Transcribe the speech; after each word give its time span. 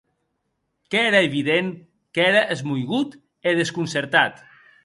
Qu’ère 0.89 1.13
evident 1.27 1.69
qu’ère 2.13 2.45
esmoigut 2.53 3.09
e 3.47 3.49
desconcertat. 3.59 4.35